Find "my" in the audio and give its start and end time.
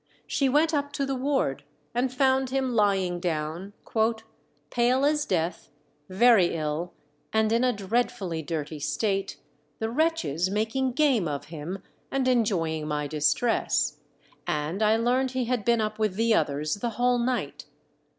12.87-13.05